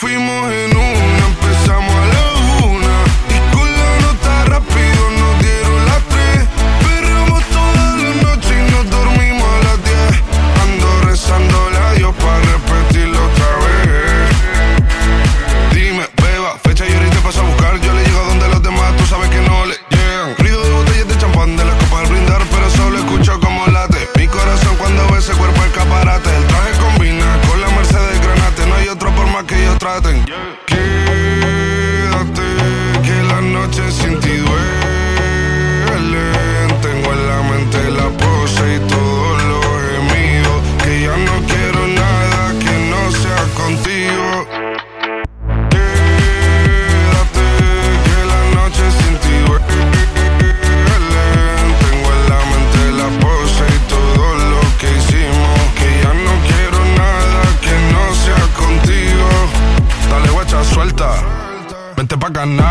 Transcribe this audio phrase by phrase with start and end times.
[0.00, 1.19] fuimos en una,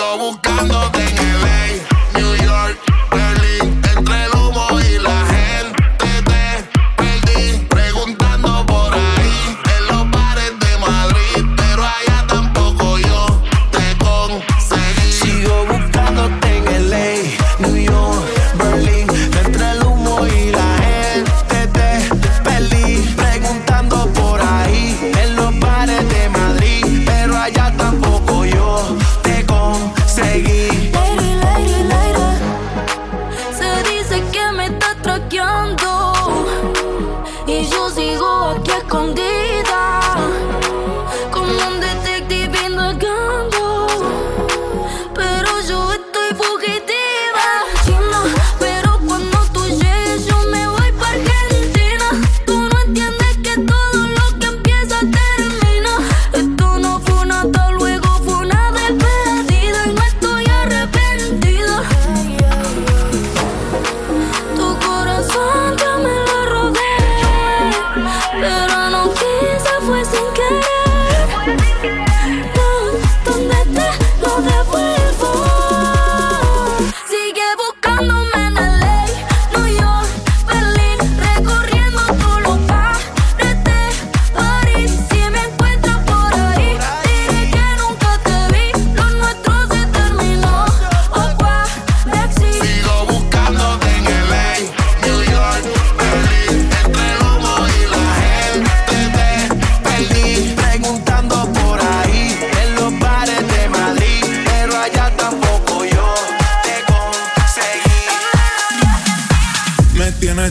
[0.00, 2.78] Sigo buscándote en LA, New York,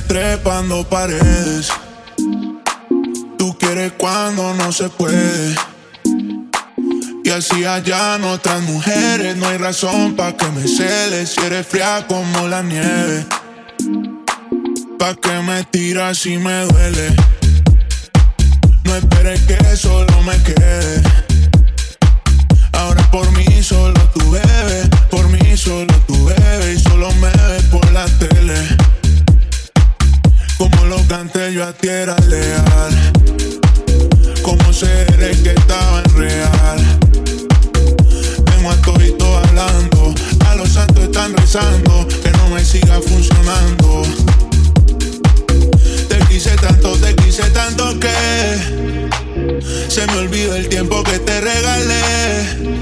[0.09, 1.69] trepando paredes.
[3.37, 5.55] Tú quieres cuando no se puede.
[7.23, 11.67] Y así allá no otras mujeres, no hay razón pa' que me celes si eres
[11.67, 13.23] fría como la nieve.
[14.97, 17.15] Pa' que me tiras si me duele.
[18.85, 21.03] No esperes que solo me quede.
[22.73, 27.63] Ahora por mí solo tú bebes, por mí solo tú bebes y solo me ves
[27.65, 28.98] por la tele.
[30.59, 33.13] Como lo canté yo a ti era leal.
[34.41, 36.99] Como seres que estaban real.
[38.43, 40.13] Tengo a todito hablando,
[40.45, 44.03] a los santos están rezando que no me siga funcionando.
[46.09, 48.09] Te quise tanto, te quise tanto que
[49.87, 52.79] se me olvidó el tiempo que te regalé.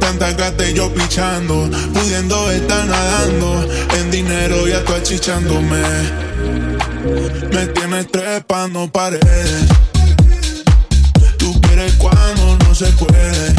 [0.00, 5.82] Tanta gata yo pichando, pudiendo estar nadando en dinero y tú achichándome.
[7.52, 9.64] Me tienes trepando paredes.
[11.38, 13.54] Tú quieres cuando no se puede.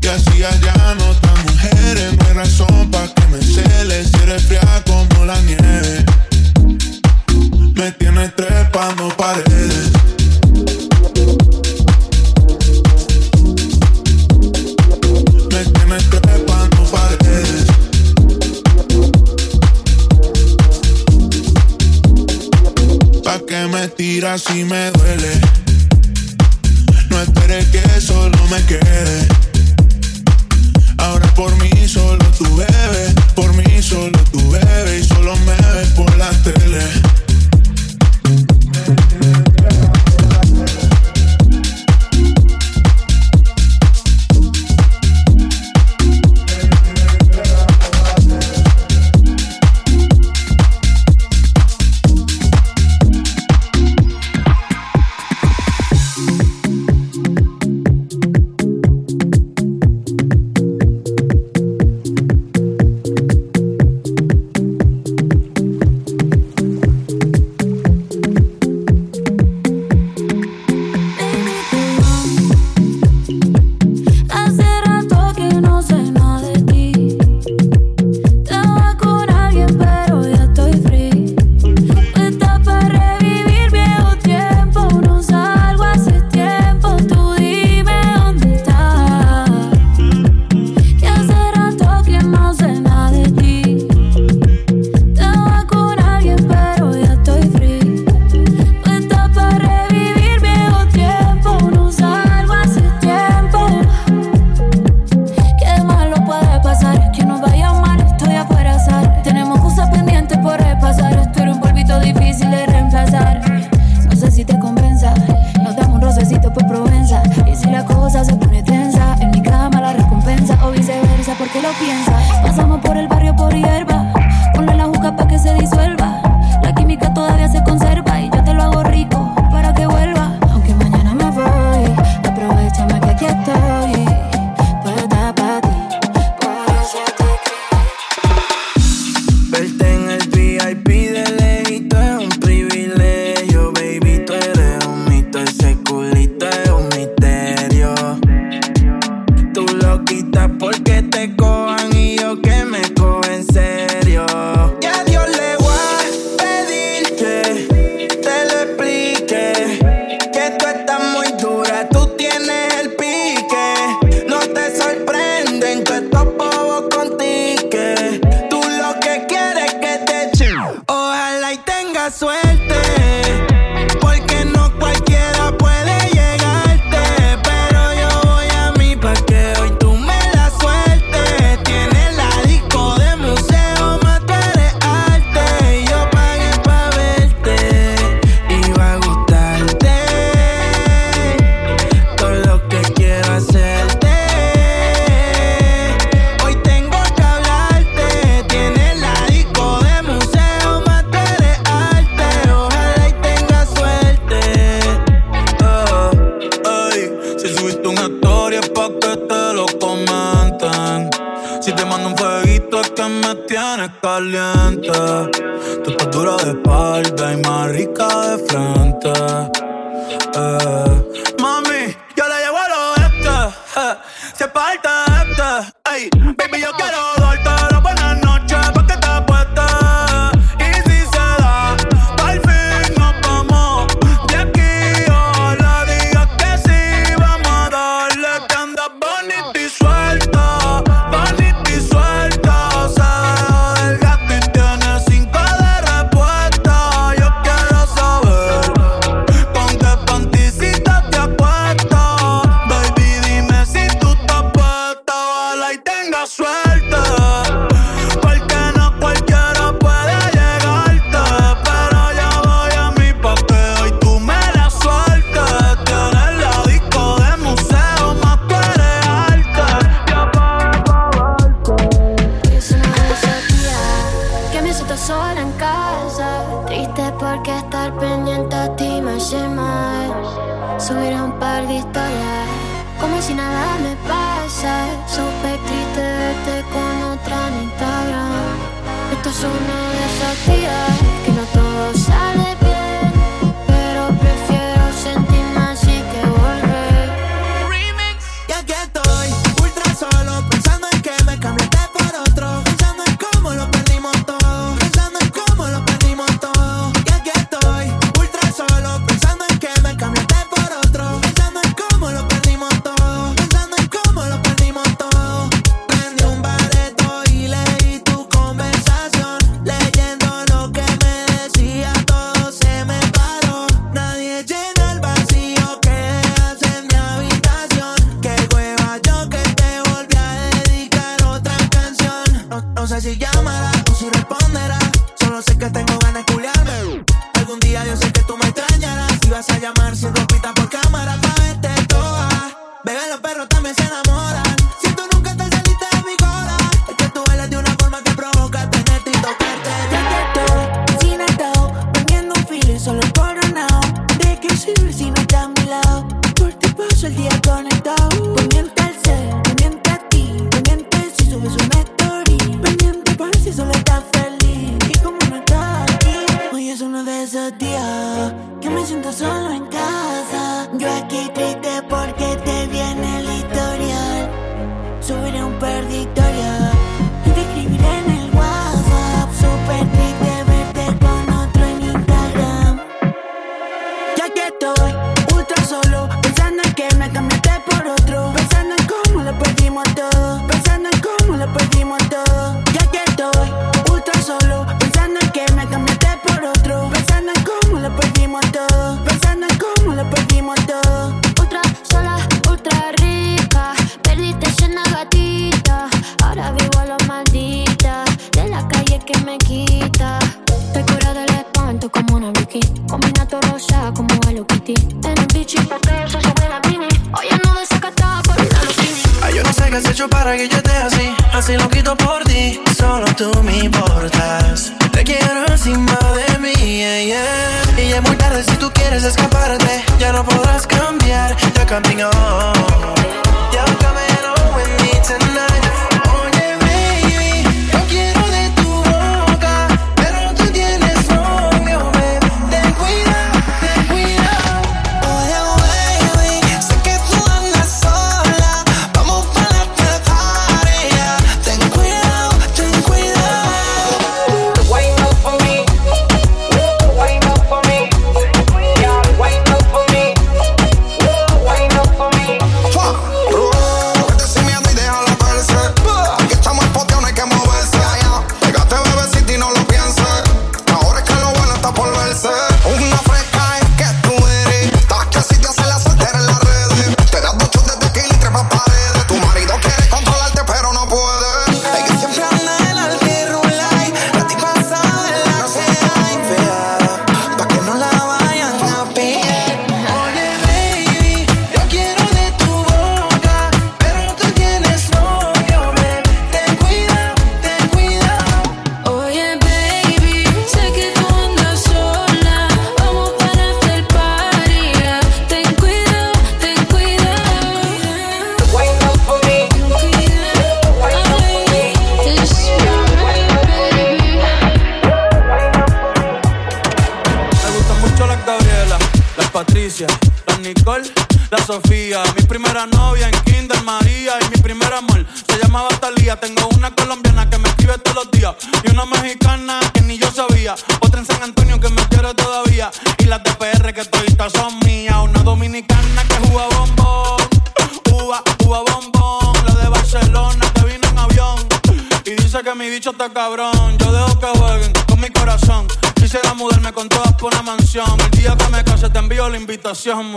[0.00, 4.82] Y así allá no están mujeres, no hay razón para que me celes eres fría
[4.86, 6.04] como la nieve.
[7.74, 9.90] Me tienes trepando paredes.
[23.96, 25.40] Tiras y me duele.
[27.10, 29.28] No esperes que solo me quede.
[30.98, 32.71] Ahora por mí solo tú bebes,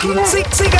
[0.00, 0.77] Six, six,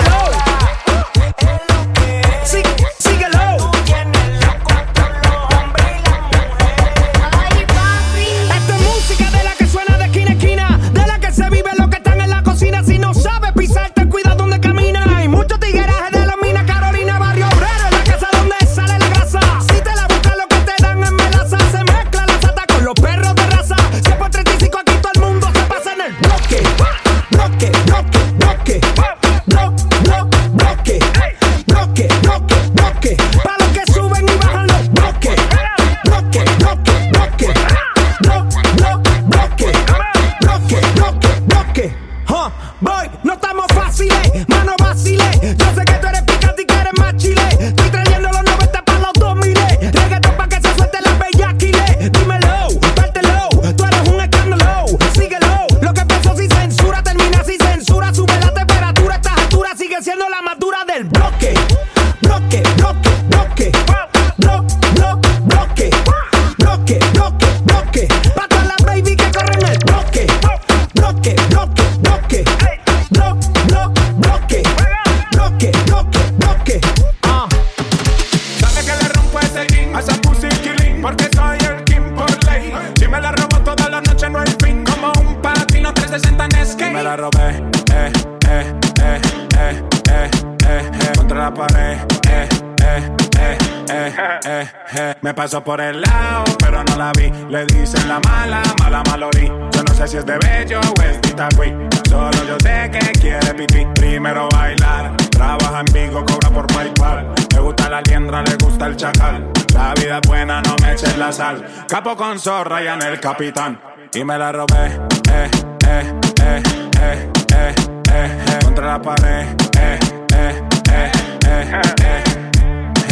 [95.48, 97.30] pasó por el lado, pero no la vi.
[97.48, 99.46] Le dicen la mala, mala malorí.
[99.46, 103.54] Yo no sé si es de bello o es de Solo yo sé que quiere
[103.54, 103.86] pipí.
[103.94, 107.32] Primero bailar, trabaja en Vigo, cobra por PayPal.
[107.54, 109.50] Le gusta la liendra, le gusta el chacal.
[109.72, 111.64] La vida es buena, no me eches la sal.
[111.88, 113.80] Capo con zorra y en el capitán.
[114.12, 114.86] Y me la robé,
[115.32, 115.50] eh,
[115.86, 116.62] eh, eh,
[117.00, 117.74] eh, eh, eh,
[118.12, 119.46] eh contra la pared,
[119.78, 119.98] eh,
[120.34, 121.12] eh, eh,
[121.46, 122.22] eh, eh,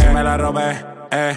[0.03, 1.35] eh, me la robé, eh,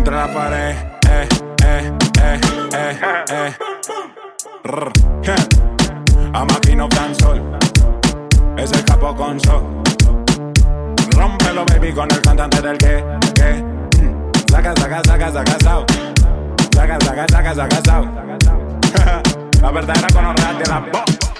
[0.00, 0.76] contra la pared,
[1.10, 1.28] eh,
[1.62, 2.40] eh, eh,
[2.72, 3.54] eh, eh.
[6.32, 7.58] A máquina sol,
[8.56, 9.62] es el capo con sol.
[11.10, 13.62] Rómpelo, baby, con el cantante del que, que.
[14.50, 15.84] Saca, saca, saca, saca, sao.
[16.74, 18.04] Saca, saca, saca, saca, sao.
[19.60, 21.39] La verdadera con de la voz.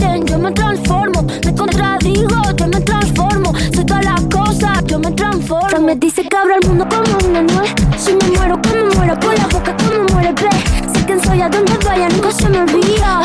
[2.01, 3.53] digo, yo me transformo.
[3.73, 5.69] Soy todas las cosas, yo me transformo.
[5.69, 7.73] Fran me dice que abro el mundo como una nuez.
[7.97, 10.63] Si me muero, que me muero, con la boca como muere el pez.
[10.93, 13.21] Sé quién soy, a donde vaya, nunca se me olvida.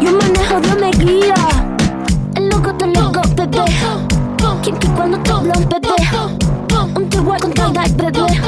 [0.00, 1.34] Yo manejo, Dios me guía.
[2.36, 3.64] El loco te loco, bebé.
[4.62, 5.94] Quien que cuando te habla un bebé.
[6.96, 8.40] Un te voy a contar, bebé.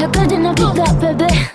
[0.00, 1.53] La calle no vida, bebé.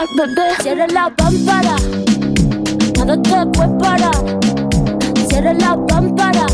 [0.00, 0.86] Besar, bebé.
[0.92, 1.76] La pámpara.
[2.96, 4.40] Nada te puede parar.
[5.28, 6.46] Cierra la pámpara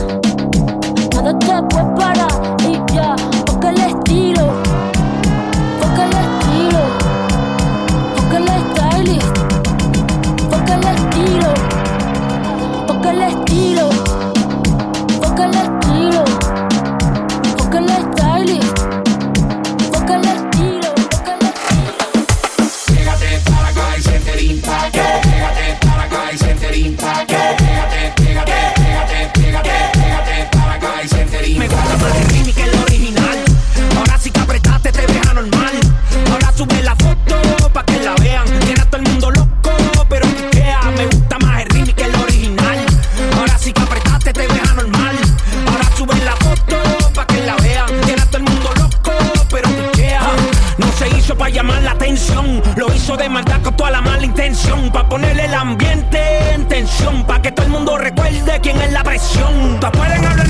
[59.16, 59.80] presión.
[59.92, 60.45] Pueden hablar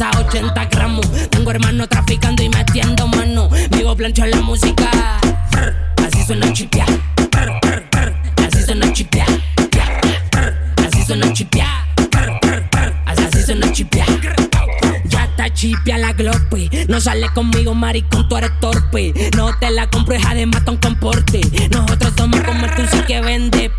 [0.00, 1.06] pesa 80 gramos.
[1.30, 3.50] Tengo hermano traficando y metiendo mano.
[3.70, 4.88] Vivo plancho en la música.
[6.06, 6.86] Así suena chipia.
[8.46, 9.26] Así suena chipia.
[10.86, 11.66] Así suena chipia.
[13.06, 14.06] Así suena chipia.
[15.04, 16.70] Ya está chipia la glope.
[16.88, 19.12] No sale conmigo, maricón, tú eres torpe.
[19.36, 21.40] No te la compro, hija de matón con porte.
[21.70, 23.70] Nosotros somos como sí que vende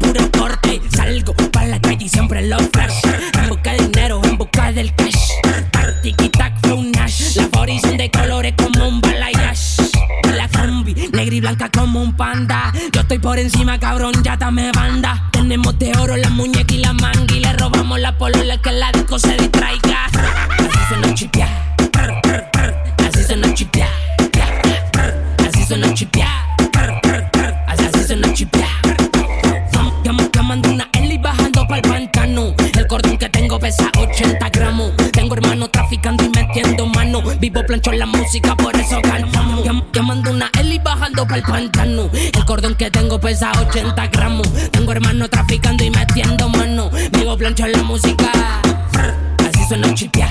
[41.12, 42.10] Bajando pa'l pantano.
[42.14, 44.48] El cordón que tengo pesa 80 gramos.
[44.72, 46.90] Tengo hermano traficando y metiendo mano.
[47.12, 48.32] Vivo plancho en la música.
[49.40, 50.30] Así suena chipia.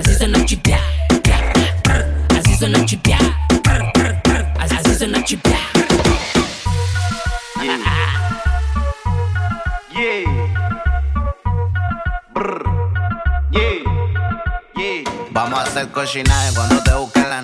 [0.00, 0.78] Así suena chipia.
[2.36, 3.18] Así suena chipia.
[4.58, 5.58] Así suena chipia.
[9.94, 10.26] Yeah.
[12.34, 12.64] Brr.
[13.52, 13.84] Yeah.
[14.74, 15.04] Yeah.
[15.30, 17.41] Vamos a hacer cochinaje cuando te busquen la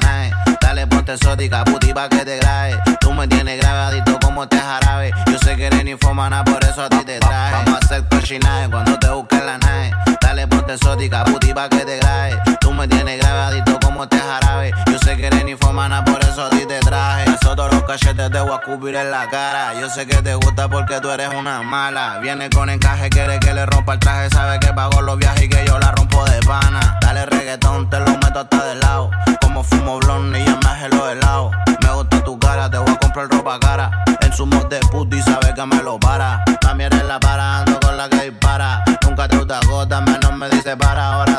[1.09, 2.77] ponte exótica, puti pa' que te grabe.
[3.01, 5.11] Tú me tienes grabadito como este jarabe.
[5.27, 7.53] Yo sé que eres infomana, por eso a ti te traje.
[7.53, 9.91] Vamos a hacer cochinaje cuando te busquen la nave.
[10.21, 12.37] Dale, ponte exótica, puti pa' que te grabe.
[12.61, 13.68] Tú me tienes grabadito
[13.99, 14.73] como este jarabe.
[14.93, 17.25] Yo sé que eres infomana, por eso a ti te traje.
[17.25, 19.75] Eso todos los cachetes te voy a escupir en la cara.
[19.81, 22.21] Yo sé que te gusta porque tú eres una mala.
[22.21, 24.31] Viene con encaje, quiere que le rompa el traje.
[24.31, 26.97] Sabe que pago los viajes y que yo la rompo de pana.
[27.01, 29.11] Dale reggaetón, te lo meto hasta de lado.
[29.41, 31.53] Como fumo blonde y ya me hace los helados.
[31.83, 34.05] Me gusta tu cara, te voy a comprar ropa cara.
[34.21, 36.45] En su mod de puti, sabe que me lo para.
[36.61, 38.85] También eres la para, ando con la que dispara.
[39.03, 41.15] Nunca te gusta gota, menos me dice para.
[41.15, 41.38] Ahora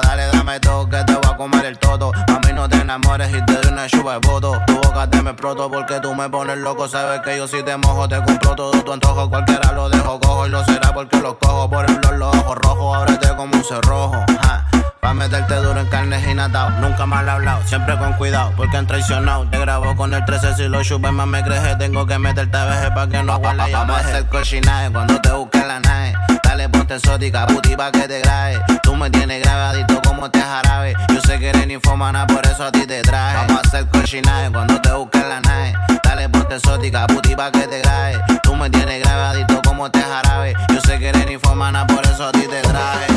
[3.00, 4.62] enamores y te doy una chupa de voto.
[4.66, 6.88] Tu boca te me exploto porque tú me pones loco.
[6.88, 9.30] Sabes que yo si te mojo, te compro todo tu antojo.
[9.30, 11.70] Cualquiera lo dejo cojo y lo será porque lo cojo.
[11.70, 14.26] Por el los ojos rojos, ábrete como un cerrojo.
[14.42, 14.66] Ja.
[15.00, 16.70] Pa' meterte duro en carne y natao.
[16.82, 19.48] Nunca mal hablado, siempre con cuidado, porque han traicionado.
[19.50, 21.76] Te grabo con el 13 si lo chupes más me creje.
[21.78, 25.32] Tengo que meterte a veje pa' que no huele Vamos a hacer cochinaje cuando te
[25.32, 26.14] busque la nave.
[26.44, 28.62] Dale, ponte exótica, puti pa' que te grabe.
[28.84, 30.94] Tú me tienes grabadito como este jarabe.
[31.14, 33.38] Yo sé que eres infomana, por eso a ti te traje.
[33.38, 35.74] Vamos a hacer cochinaje cuando te busque la nave.
[36.04, 38.20] Dale, ponte exótica, puti pa' que te grabe.
[38.44, 40.56] Tú me tienes grabadito como este jarabe.
[40.74, 43.08] Yo sé que eres infomana, por eso a ti te traje.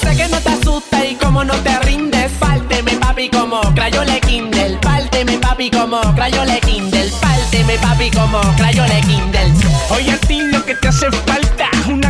[0.00, 4.78] Sé que no te asusta y como no te rindes, pálteme papi como Crayole Kindle,
[4.80, 9.52] pálteme papi como Crayole Kindle, pálteme papi como Crayole Kindle.
[9.90, 11.68] Oye, a ti lo que te hace falta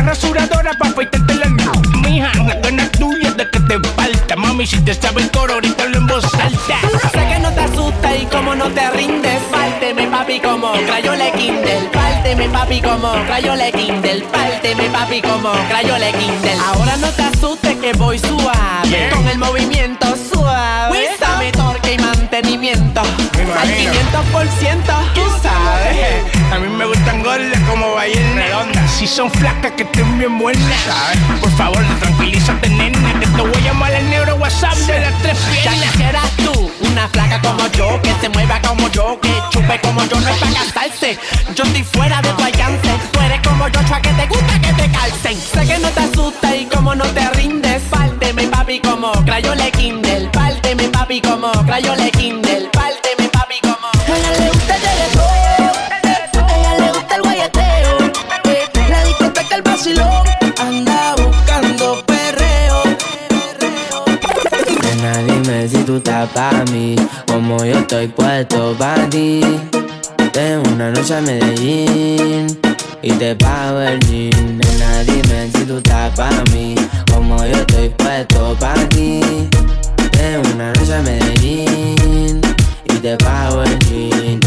[0.09, 2.31] rasuradora para afeitarte la mija.
[2.39, 4.65] Una gana tuya de que te falta, mami.
[4.65, 6.77] Si te sabe el coro, ahorita lo en voz alta.
[7.13, 11.89] Sé que no te asusta y como no te rindes, pálteme papi como Crayole Kindle,
[11.93, 16.57] pálteme papi como Crayole Kindle, pálteme papi como Crayole Kindle.
[16.73, 19.11] Ahora no te asustes que voy suave, Yeah.
[19.11, 21.09] con el movimiento suave.
[21.19, 25.28] Dame torque y mantenimiento, al 500%, tú sabes.
[26.51, 28.91] A mí me gustan gordas como bailan redondas.
[28.91, 30.63] Si son flacas que estén bien buenas.
[31.39, 33.19] Por favor, tranquilízate, nena.
[33.19, 35.91] Que te voy a llamar el negro WhatsApp de las tres Ya piernas.
[35.91, 40.19] quisieras tú, una flaca como yo, que se mueva como yo, que chupe como yo,
[40.19, 41.19] no es para casarse.
[41.55, 44.73] Yo estoy fuera de tu alcance, tú eres como yo, chua, que te gusta que
[44.73, 45.37] te calcen.
[45.39, 50.29] Sé que no te asusta y como no te rindes, pálteme papi como Crayole Kindle,
[50.33, 52.69] pálteme papi como Crayole Kindle,
[65.89, 69.41] tú estás pa' mí, como yo estoy puesto pa' ti.
[70.31, 72.45] Tengo una noche a Medellín
[73.01, 74.59] y te pago el jean.
[74.59, 76.75] Nena, dime si tú estás pa' mí,
[77.11, 79.19] como yo estoy puesto pa' ti.
[80.11, 82.39] Tengo una noche a Medellín
[82.85, 84.39] y te pago el jean.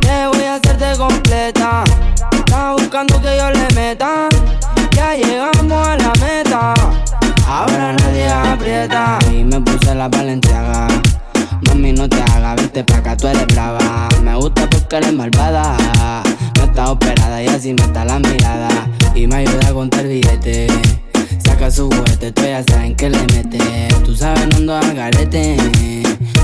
[0.00, 1.84] Te voy a hacerte completa.
[2.32, 4.37] Estás buscando que yo le meta.
[8.78, 10.86] Y me puse la valenciaga.
[11.66, 14.08] Mami, no te hagas, vente pa' acá, tú eres brava.
[14.22, 15.76] Me gusta porque eres malvada.
[16.56, 18.68] No está operada y así me está la mirada.
[19.16, 20.68] Y me ayuda a contar billete.
[21.44, 23.88] Saca su juguete, tú ya saben que le mete.
[24.04, 25.56] Tú sabes, no ando al garete.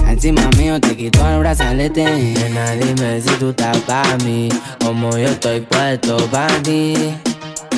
[0.08, 2.04] Encima mío te quito el brazalete.
[2.04, 4.48] Nena, dime si tú estás pa' mí.
[4.84, 7.14] Como yo estoy puesto pa' ti.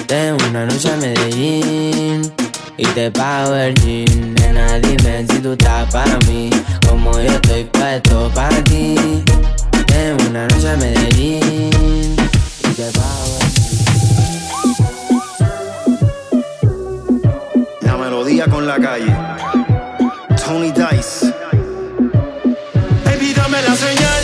[0.06, 2.45] Tengo una noche a Medellín
[2.78, 4.34] y te pago el jean.
[4.34, 6.50] Nena, dime si tú estás para mí,
[6.88, 9.22] como yo estoy puesto para ti.
[9.86, 12.16] Tengo una noche a Medellín
[12.60, 13.38] y te pago
[17.80, 19.14] el La melodía con la calle.
[20.44, 21.32] Tony Dice.
[23.04, 24.22] Baby, dame la señal.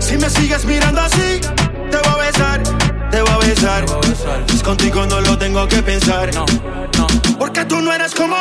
[0.00, 1.40] Si me sigues mirando así,
[1.90, 2.62] te voy a besar,
[3.10, 3.84] te voy a besar.
[4.52, 6.30] Es contigo no lo tengo que pensar.
[7.56, 8.36] Porque tú no eres como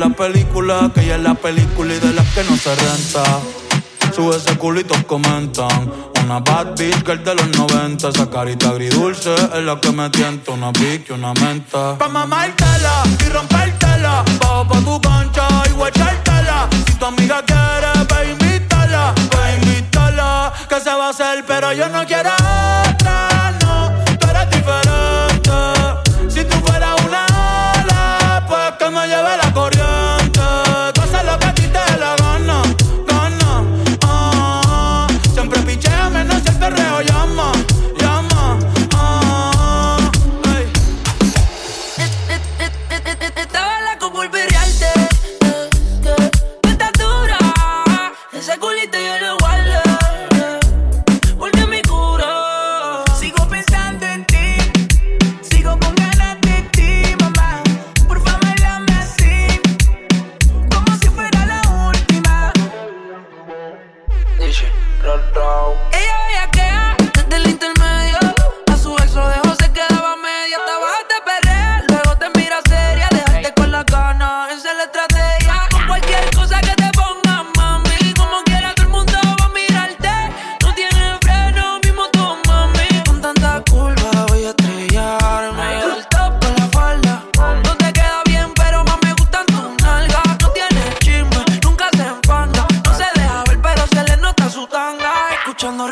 [0.00, 3.22] la película, que ella es la película y de las que no se renta.
[4.14, 5.92] Sube ese culito, comentan.
[6.24, 8.08] Una bad bitch girl de los 90.
[8.08, 10.52] Esa carita agridulce es la que me tienta.
[10.52, 11.98] Una pique y una menta.
[11.98, 14.24] Pa' mamártela y rompértela.
[14.40, 16.68] Bajo pa' tu cancha y guachártela.
[16.86, 19.14] Si tu amiga quiere, ve invítala.
[19.30, 20.52] Ve invítala.
[20.66, 23.28] Que se va a hacer, pero yo no quiero otra,
[95.60, 95.89] Yo no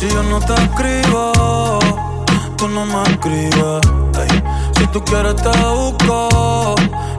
[0.00, 1.78] te escribo,
[2.56, 3.80] tú no me escribes.
[4.76, 6.74] Si tú quieres te busco,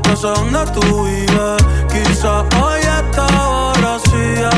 [0.07, 1.63] no sé dónde tú vives.
[1.91, 3.27] Quizás hoy está
[3.81, 4.49] vacía,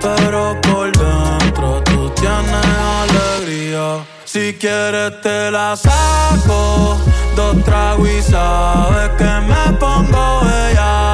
[0.00, 2.66] pero por dentro tú tienes
[3.00, 4.04] alegría.
[4.26, 6.98] Si quieres te la saco,
[7.34, 11.13] dos tragos y sabes que me pongo bellaco.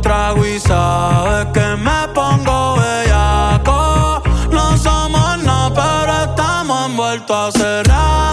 [0.00, 4.22] Dos tragos y sabes que me pongo bellaco.
[4.50, 8.29] No somos nada, pero estamos envueltos hace rato.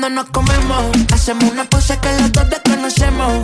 [0.00, 3.42] Cuando nos comemos, hacemos una pose que los dos desconocemos.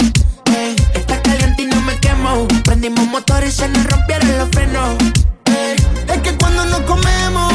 [0.57, 2.49] Ey, está caliente y no me quemo.
[2.65, 4.97] Prendimos motor y se nos rompieron los frenos.
[6.09, 7.46] Es que cuando nos comemos,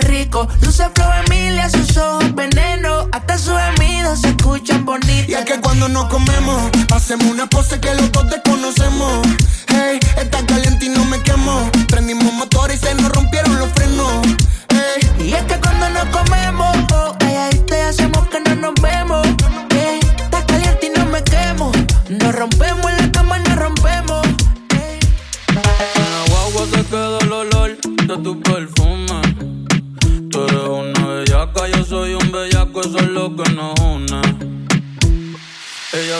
[0.00, 0.48] rico.
[0.62, 3.08] Luce flow Emilia, sus ojos veneno.
[3.12, 5.28] Hasta sus gemidos se escuchan bonitos.
[5.28, 9.26] Y es que cuando nos comemos, hacemos una pose que los dos desconocemos.
[9.68, 11.70] Hey, está caliente y no me quemo.
[11.88, 14.26] Prendimos motor y se nos rompieron los frenos.
[14.68, 18.99] Hey, Y es que cuando nos comemos, oh, calladito y hacemos que no nos vemos.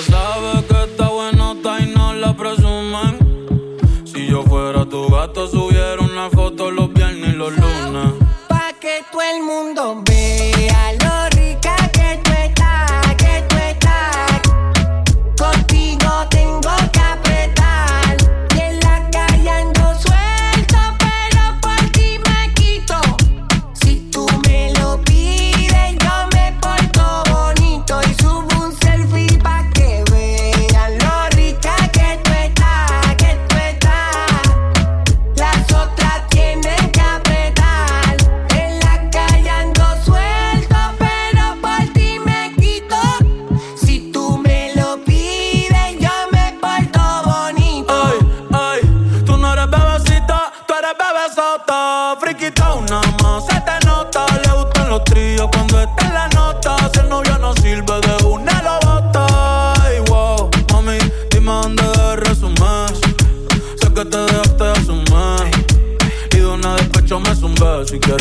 [0.00, 0.29] Ella sabe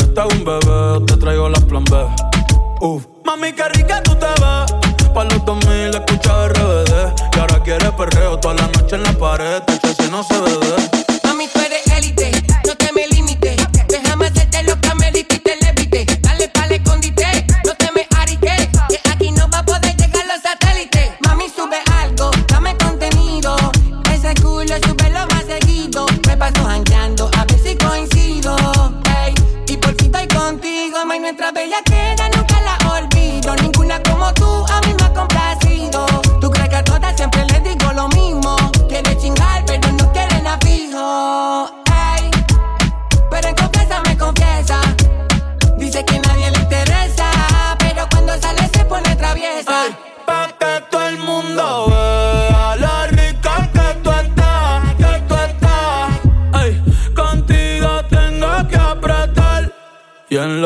[0.04, 1.96] eres un bebé, te traigo las plan B.
[2.80, 3.06] Uf.
[3.24, 5.12] Mami, qué rica tú te ves.
[5.14, 7.12] Pa' los 2000 escucha RBD.
[7.36, 9.62] Y ahora quieres perreo toda la noche en la pared.
[9.62, 10.76] Te si no se bebe.
[11.24, 12.39] Mami, tú eres élite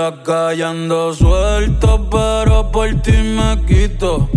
[0.04, 4.28] la calle ando suelto, pero por ti me quito.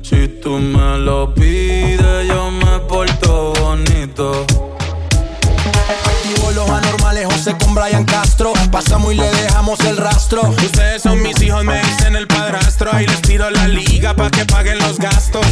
[0.00, 4.46] Si tú me lo pides, yo me porto bonito.
[6.06, 8.54] Activo los anormales, José con Brian Castro.
[8.72, 10.40] Pasamos y le dejamos el rastro.
[10.48, 11.82] Ustedes son mis hijos, me
[12.98, 15.46] y les tiro la liga pa' que paguen los gastos.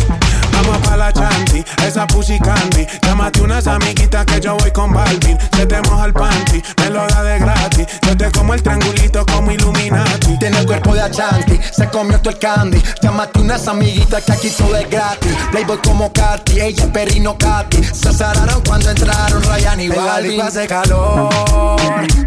[0.52, 2.86] Vamos pa' la chanti, esa pussy candy.
[3.02, 5.38] Llámate unas amiguitas que yo voy con Balvin.
[5.56, 7.86] Se te moja el panty, me lo da de gratis.
[8.02, 10.38] Yo te como el triangulito como Illuminati.
[10.38, 12.82] Tiene el cuerpo de Achanti, se comió todo el candy.
[13.02, 15.32] Llámate unas amiguitas que aquí todo es gratis.
[15.50, 17.84] Playboy como Katy, ella es perrino Katy.
[17.84, 20.40] Se azararon cuando entraron Ryan y Balvin.
[20.40, 21.30] hace calor,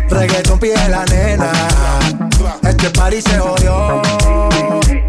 [0.10, 1.52] reggaeton pide la nena.
[2.64, 4.02] Este party se jodió.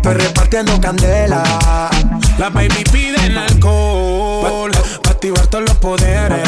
[0.03, 1.45] Estoy repartiendo candela.
[2.37, 4.73] La baby piden alcohol.
[5.01, 6.43] Pa' activar todos los poderes.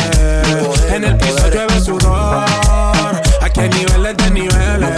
[0.92, 2.46] en el piso llueve sudor.
[3.40, 4.90] Aquí hay niveles de niveles.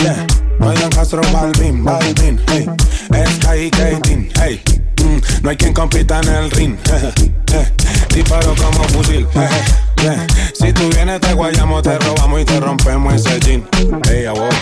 [0.00, 0.26] Yeah.
[0.60, 2.66] Oigan Castro, Balvin, Balvin, hey.
[3.26, 4.62] Sky Kating, hey.
[5.02, 6.76] Mm, no hay quien compita en el ring.
[8.14, 9.26] Disparo como fusil.
[10.54, 13.68] Si tú vienes, te guayamos, te robamos y te rompemos ese jean.
[14.06, 14.54] Hey, abuelo.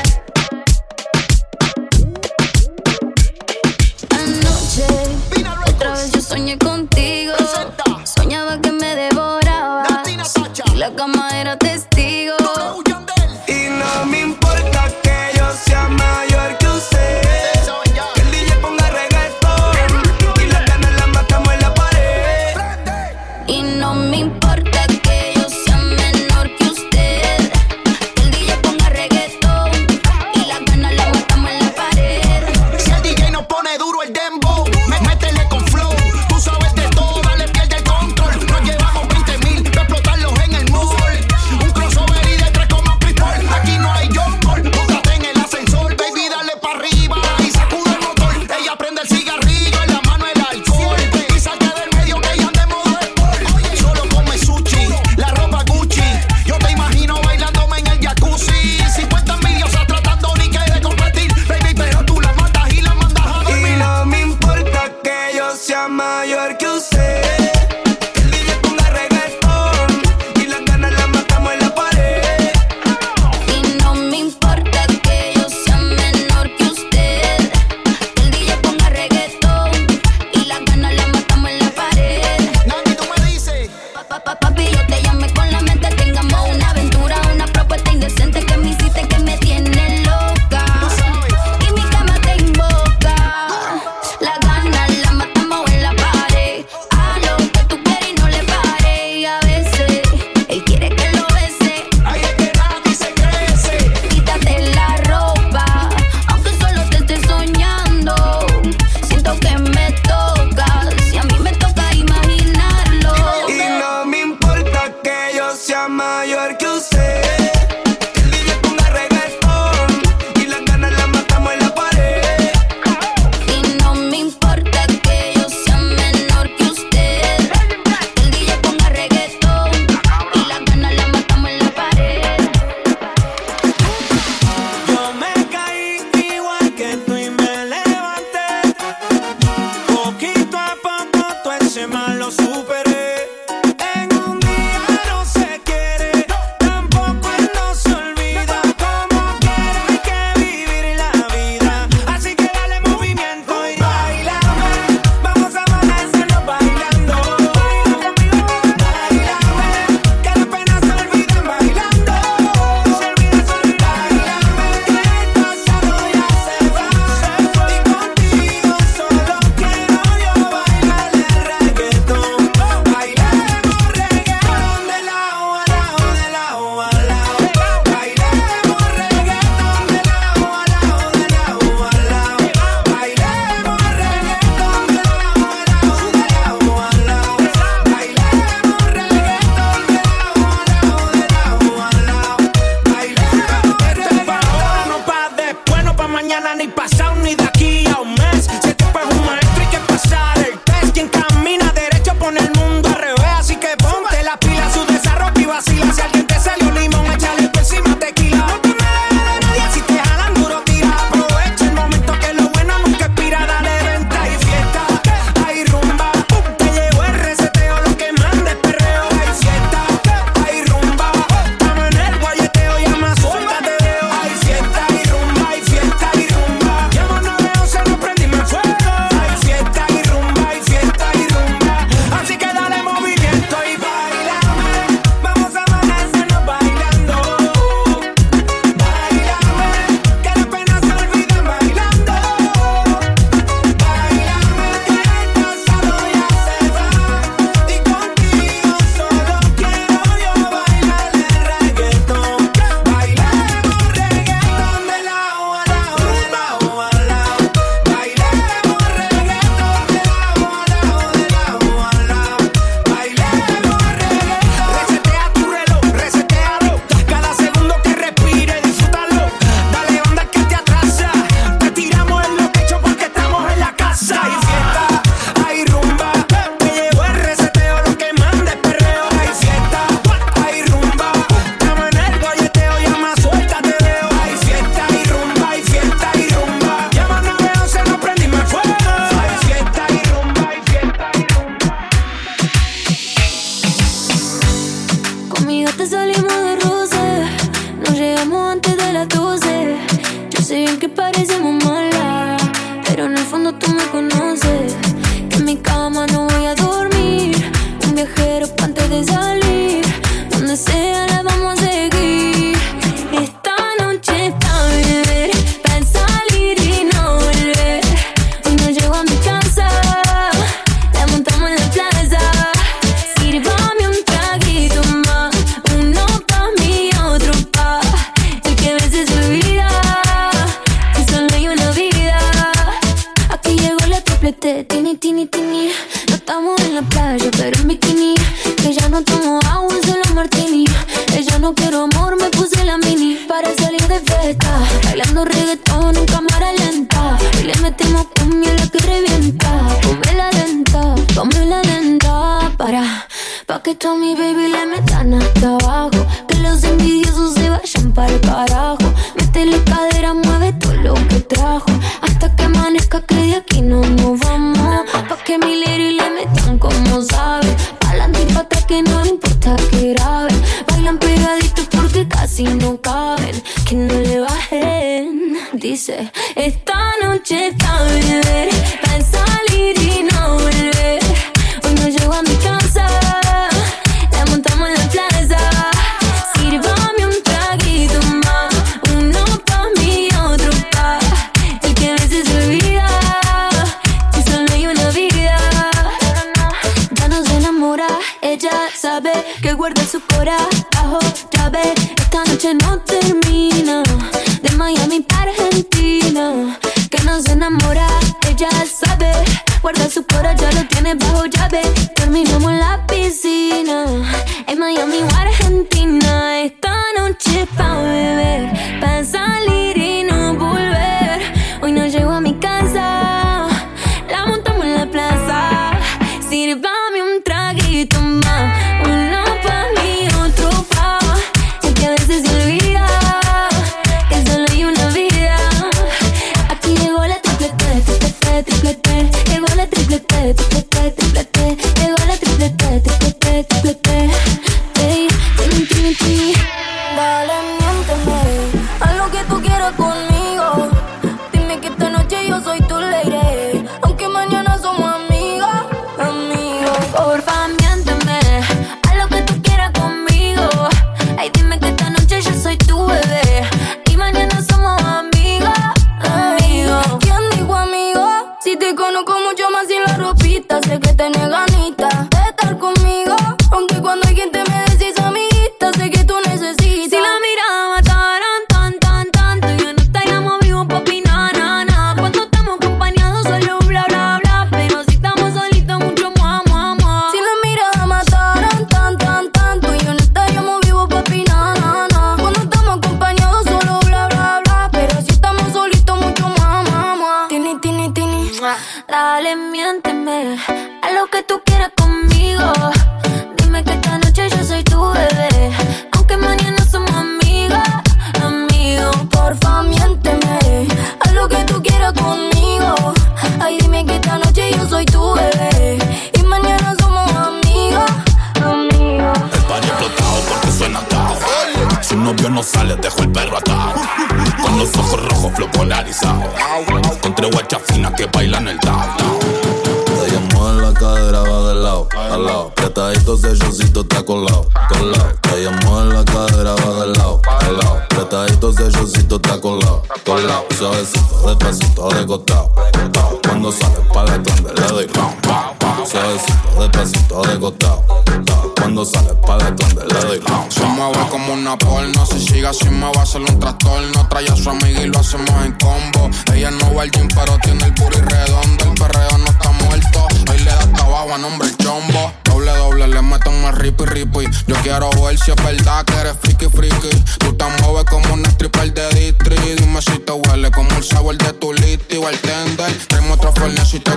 [552.47, 554.09] obligación me va a hacer un trastorno.
[554.09, 556.11] Trae a su amiga y lo hacemos en combo.
[556.32, 558.64] Ella no va al gym, pero tiene el puri redondo.
[558.64, 560.07] El perreo no está muerto.
[560.30, 562.12] Hoy le da trabajo a nombre el chombo.
[562.24, 564.26] Doble, doble, le meto más ripi, ripi.
[564.47, 566.90] Yo quiero ver si es verdad que eres friki, friki.
[567.18, 569.36] Tú te mueves como un stripper de distri.
[569.57, 572.72] Dime si te huele como el sabor de tu listi o el tender.
[572.86, 573.32] Traeme otra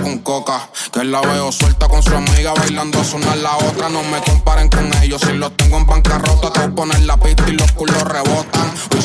[0.02, 0.70] con coca.
[0.92, 3.88] Que la veo suelta con su amiga bailando a una a la otra.
[3.88, 4.20] No me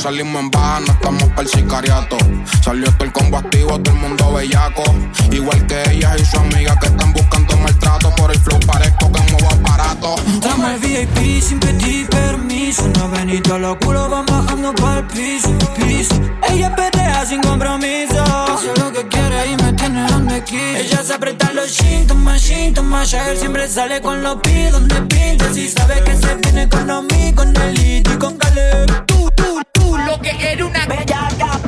[0.06, 2.18] salimos en baja, no estamos para el sicariato.
[2.64, 4.84] Salió todo el combo activo, todo el mundo bellaco.
[5.32, 8.12] Igual que ellas y su amiga que están buscando maltrato.
[8.12, 10.16] Por el flow parezco que muevo aparato.
[10.41, 12.84] Dame el VIP sin pedir permiso.
[12.84, 16.22] Una venita a la culo, van bajando para el piso, piso.
[16.51, 18.24] Ella pelea sin compromiso.
[18.24, 20.82] Hace lo que quiere y me tiene donde quiere.
[20.82, 23.10] Ella se aprieta los síntomas, síntomas.
[23.10, 25.51] Jagger siempre sale con los pies donde pinta.
[25.51, 29.06] Si sabe que se viene con los mí, con el y con Caleb.
[29.08, 29.32] Tú
[30.26, 31.60] que era una bellaca.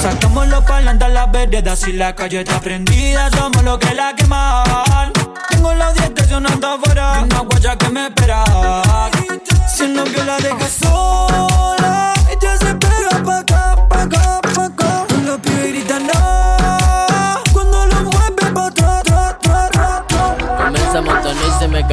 [0.00, 3.30] Sacamos los parlantes a las veredas y la calle está prendida.
[3.30, 5.12] Somos los que la queman.
[5.50, 7.22] Tengo la audiencia sonando afuera.
[7.22, 8.44] Una guaya que me espera.
[9.74, 12.14] Si el novio la deja sola,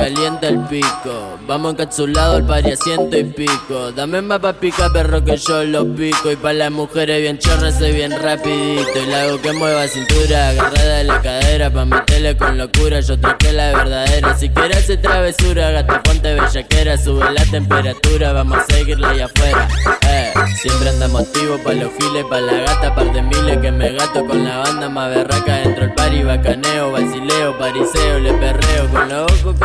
[0.03, 1.39] calienta el pico.
[1.47, 3.93] Vamos encapsulado al pari ciento y pico.
[3.93, 6.29] Dame más pa' pica, perro, que yo lo pico.
[6.29, 8.99] Y pa' las mujeres bien chorras soy bien rapidito.
[9.01, 11.69] Y la hago que mueva cintura, agarrada de la cadera.
[11.71, 14.37] Pa' meterle con locura, yo traje la verdadera.
[14.37, 16.97] Si quieres hacer travesura, gata, ponte bellaquera.
[16.97, 19.69] Sube la temperatura, vamos a seguirla allá afuera.
[20.09, 23.57] Eh, siempre andamos activos pa' los giles, pa' la gata, par de miles.
[23.59, 25.59] Que me gato con la banda más berraca.
[25.59, 28.89] Dentro el pari, bacaneo, vacileo, pariseo, le perreo.
[28.89, 29.55] Con los ojos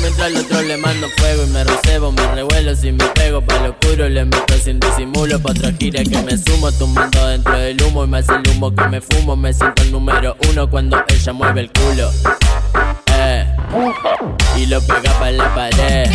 [0.00, 1.44] mientras al otro le mando fuego.
[1.44, 4.08] Y me recebo, me revuelo, si me pego pa' lo oscuro.
[4.08, 6.70] Le meto sin disimulo pa' otra gira que me sumo.
[6.72, 9.36] Tumbando dentro del humo y me hace el humo que me fumo.
[9.36, 12.10] Me siento el número uno cuando ella mueve el culo.
[13.16, 13.46] Eh,
[14.56, 16.10] y lo pega pa' la pared.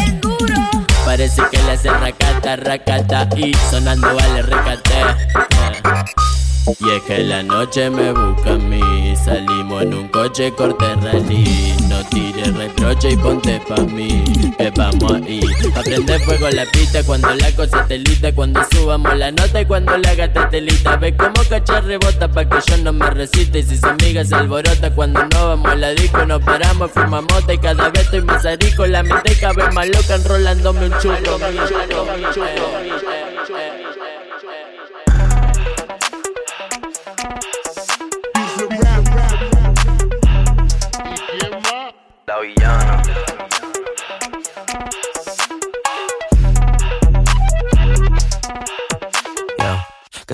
[1.05, 4.99] Parece que le hace racata, racata y sonando vale recate.
[4.99, 6.76] Eh.
[6.80, 8.89] Y es que la noche me busca a mí
[9.30, 14.23] Salimos en un coche corte rally No tires reproche y ponte pa' mí
[14.57, 15.39] Que vamos ahí
[15.75, 19.95] Aprende fuego la pista cuando la cosa te lita Cuando subamos la nota y cuando
[19.99, 23.77] la gata telita Ve como cachar rebota pa' que yo no me resiste Y si
[23.77, 27.89] su amiga se alborota cuando no vamos a la disco Nos paramos, fumamos y cada
[27.89, 32.99] vez estoy más arico La mente cada más loca enrolándome un chulo mi mi.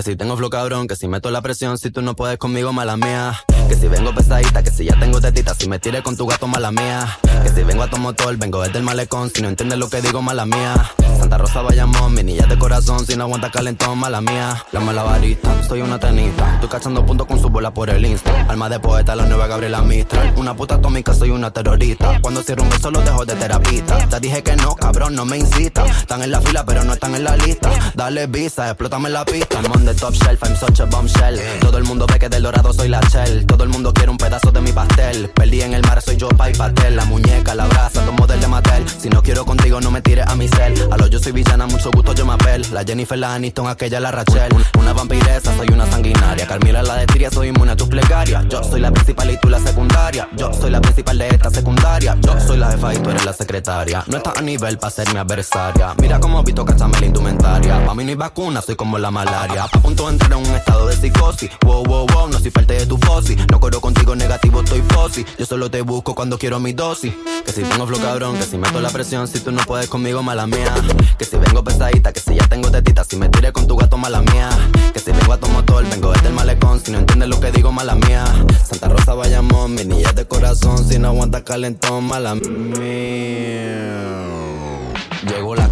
[0.06, 2.96] Si tengo flow cabrón, que si meto la presión, si tú no puedes conmigo, mala
[2.96, 3.42] mía.
[3.68, 6.46] Que si vengo pesadita, que si ya tengo tetita, si me tires con tu gato,
[6.46, 7.18] mala mía.
[7.42, 10.00] Que si vengo a tu motor, vengo desde el malecón, si no entiendes lo que
[10.00, 10.92] digo, mala mía.
[11.18, 14.64] Santa Rosa Bayamón, mi niña de corazón, si no aguanta calentón, mala mía.
[14.70, 18.46] La malabarista, soy una tenista, estoy cachando puntos con su bola por el insta.
[18.48, 20.34] Alma de poeta, la nueva Gabriela Mistral.
[20.36, 22.20] Una puta atómica, soy una terrorista.
[22.20, 23.98] Cuando cierro un beso, lo dejo de terapista.
[24.08, 25.84] Te dije que no, cabrón, no me incita.
[25.84, 27.70] Están en la fila, pero no están en la lista.
[27.96, 29.56] Dale visa, explótame la pista.
[29.60, 31.38] I'm on the top shelf, I'm such a bombshell.
[31.60, 33.46] Todo el mundo ve que del dorado soy la shell.
[33.46, 35.28] Todo el mundo quiere un pedazo de mi pastel.
[35.34, 36.96] Perdí en el mar, soy yo, pa' y pastel.
[36.96, 38.84] La muñeca, la brasa, tomo del de Mattel.
[38.88, 40.74] Si no quiero contigo, no me tires a mi cel.
[40.90, 42.66] A lo yo soy villana, mucho gusto, yo me apel.
[42.72, 44.52] La Jennifer, la Aniston, aquella, la Rachel.
[44.78, 46.46] Una vampiresa, soy una sanguinaria.
[46.46, 48.44] Carmila, la de Tiria, soy inmune a tus plegarias.
[48.48, 50.28] Yo soy la principal y tú la secundaria.
[50.36, 52.16] Yo soy la principal de esta secundaria.
[52.20, 54.04] Yo soy la jefa y tú eres la secretaria.
[54.06, 55.94] No estás a nivel para ser mi adversaria.
[55.98, 57.84] Mira cómo visto, cachame la indumentaria.
[57.84, 59.66] Pa' mí no hay vacuna, soy como la malaria.
[59.76, 61.50] A punto de entrar en un estado de psicosis.
[61.64, 63.36] Wow, wow, wow, no soy parte de tu fosi.
[63.50, 65.26] No corro contigo negativo, estoy fosi.
[65.38, 67.12] Yo solo te busco cuando quiero mi dosis.
[67.44, 70.22] Que si tengo flow cabrón, que si meto la presión, si tú no puedes conmigo,
[70.22, 70.74] mala mía.
[71.18, 73.98] Que si vengo pesadita, que si ya tengo tetita, si me tiré con tu gato,
[73.98, 74.48] mala mía.
[74.94, 77.52] Que si vengo a tu motor, vengo desde el malecón, si no entiendes lo que
[77.52, 78.24] digo, mala mía.
[78.64, 84.25] Santa Rosa Bayamón, mi niña de corazón, si no aguanta calentón, mala mía.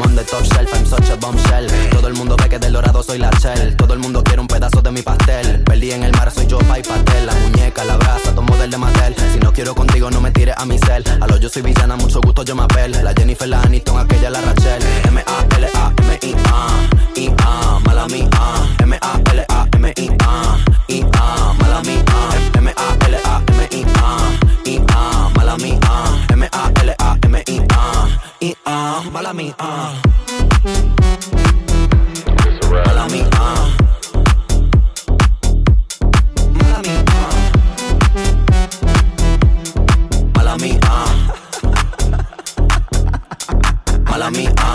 [0.00, 1.66] I'm on the top shelf, I'm such a bombshell.
[1.90, 3.76] Todo el mundo ve que del dorado soy la shell.
[3.76, 5.62] Todo el mundo quiere un pedazo de mi pastel.
[5.64, 7.26] Perdí en el mar, soy yo, pa' y pastel.
[7.26, 9.14] La muñeca, la brasa, tomo del de Mattel.
[9.32, 11.04] Si no quiero contigo, no me tires a mi cel.
[11.20, 12.92] A lo yo soy villana, mucho gusto, yo me apel.
[13.04, 14.82] La Jennifer, la Aniston, aquella, la Rachel.
[15.08, 16.66] M-A-L-A-M-I-A.
[17.16, 18.30] I-A, mala mía.
[18.78, 20.58] M-A-L-A-M-I-A.
[20.88, 22.04] I-A, mala mía.
[22.54, 24.16] M-A-L-A-M-I-A.
[24.64, 25.90] I-A, mala mía.
[27.40, 28.08] dame y ah,
[28.40, 29.92] y ah, mala me ah.
[32.86, 33.28] Mala mía.
[33.32, 33.68] ah.
[40.34, 40.78] Mala mía.
[40.84, 41.06] ah.
[44.04, 44.69] Mala ah.